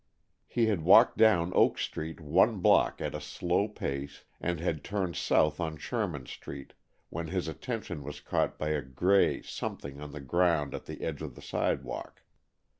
He 0.47 0.65
had 0.65 0.81
walked 0.81 1.15
down 1.19 1.51
Oak 1.53 1.77
Street 1.77 2.19
one 2.19 2.57
block 2.59 2.99
at 2.99 3.13
a 3.13 3.21
slow 3.21 3.67
pace, 3.67 4.23
and 4.39 4.59
had 4.59 4.83
turned 4.83 5.15
south 5.15 5.59
on 5.59 5.77
Sherman 5.77 6.25
Street, 6.25 6.73
when 7.11 7.27
his 7.27 7.47
attention 7.47 8.01
was 8.01 8.19
caught 8.19 8.57
by 8.57 8.69
a 8.69 8.81
gray 8.81 9.43
something 9.43 10.01
on 10.01 10.11
the 10.11 10.19
ground 10.19 10.73
at 10.73 10.85
the 10.85 11.01
edge 11.03 11.21
of 11.21 11.35
the 11.35 11.41
sidewalk. 11.43 12.23